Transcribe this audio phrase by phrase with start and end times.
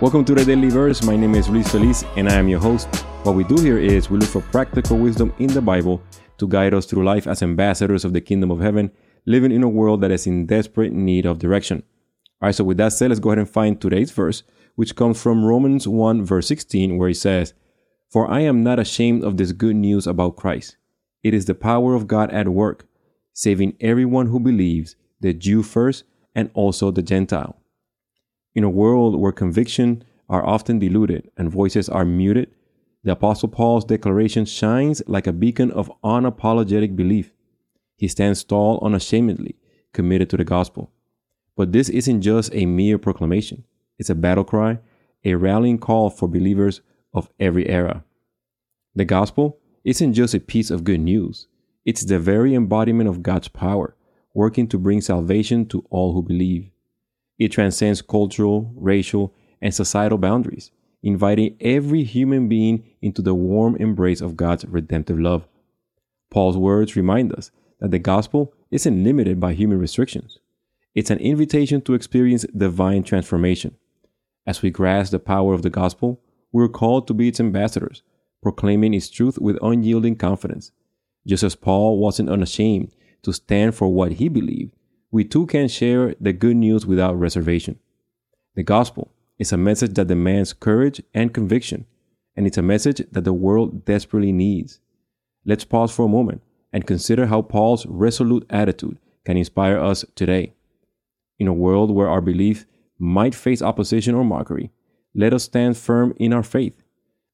[0.00, 1.02] Welcome to the Daily Verse.
[1.02, 2.86] My name is Luis Feliz and I am your host.
[3.24, 6.00] What we do here is we look for practical wisdom in the Bible
[6.36, 8.92] to guide us through life as ambassadors of the kingdom of heaven,
[9.26, 11.82] living in a world that is in desperate need of direction.
[12.40, 14.44] All right, so with that said, let's go ahead and find today's verse,
[14.76, 17.52] which comes from Romans 1, verse 16, where it says,
[18.08, 20.76] For I am not ashamed of this good news about Christ.
[21.24, 22.86] It is the power of God at work,
[23.32, 26.04] saving everyone who believes, the Jew first
[26.36, 27.56] and also the Gentile.
[28.58, 32.50] In a world where conviction are often diluted and voices are muted,
[33.04, 37.32] the Apostle Paul's declaration shines like a beacon of unapologetic belief.
[37.96, 39.54] He stands tall unashamedly,
[39.92, 40.90] committed to the gospel.
[41.56, 43.62] But this isn't just a mere proclamation.
[43.96, 44.80] It's a battle cry,
[45.24, 46.80] a rallying call for believers
[47.14, 48.02] of every era.
[48.92, 51.46] The gospel isn't just a piece of good news.
[51.84, 53.94] It's the very embodiment of God's power,
[54.34, 56.72] working to bring salvation to all who believe.
[57.38, 60.70] It transcends cultural, racial, and societal boundaries,
[61.02, 65.46] inviting every human being into the warm embrace of God's redemptive love.
[66.30, 70.38] Paul's words remind us that the gospel isn't limited by human restrictions.
[70.94, 73.76] It's an invitation to experience divine transformation.
[74.46, 76.20] As we grasp the power of the gospel,
[76.52, 78.02] we're called to be its ambassadors,
[78.42, 80.72] proclaiming its truth with unyielding confidence.
[81.26, 84.74] Just as Paul wasn't unashamed to stand for what he believed,
[85.10, 87.78] we too can share the good news without reservation.
[88.54, 91.86] The gospel is a message that demands courage and conviction,
[92.36, 94.80] and it's a message that the world desperately needs.
[95.46, 96.42] Let's pause for a moment
[96.72, 100.52] and consider how Paul's resolute attitude can inspire us today.
[101.38, 102.66] In a world where our belief
[102.98, 104.70] might face opposition or mockery,
[105.14, 106.82] let us stand firm in our faith.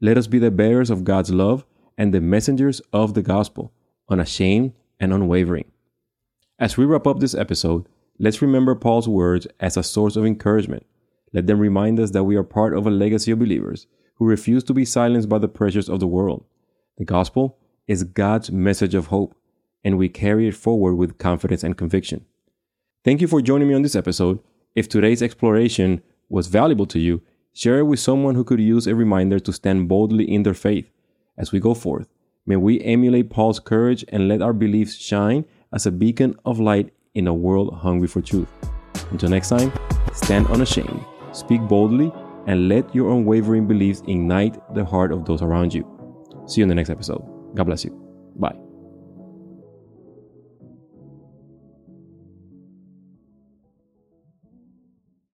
[0.00, 1.64] Let us be the bearers of God's love
[1.98, 3.72] and the messengers of the gospel,
[4.08, 5.64] unashamed and unwavering.
[6.58, 7.86] As we wrap up this episode,
[8.18, 10.86] let's remember Paul's words as a source of encouragement.
[11.34, 14.64] Let them remind us that we are part of a legacy of believers who refuse
[14.64, 16.46] to be silenced by the pressures of the world.
[16.96, 19.34] The gospel is God's message of hope,
[19.84, 22.24] and we carry it forward with confidence and conviction.
[23.04, 24.38] Thank you for joining me on this episode.
[24.74, 26.00] If today's exploration
[26.30, 27.20] was valuable to you,
[27.52, 30.90] share it with someone who could use a reminder to stand boldly in their faith.
[31.36, 32.08] As we go forth,
[32.46, 36.92] may we emulate Paul's courage and let our beliefs shine as a beacon of light
[37.14, 38.48] in a world hungry for truth.
[39.10, 39.72] Until next time,
[40.12, 42.12] stand unashamed, speak boldly,
[42.46, 45.84] and let your unwavering beliefs ignite the heart of those around you.
[46.46, 47.22] See you in the next episode.
[47.54, 47.90] God bless you.
[48.36, 48.65] Bye.